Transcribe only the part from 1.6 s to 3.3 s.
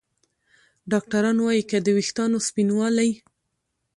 که د ویښتانو سپینوالی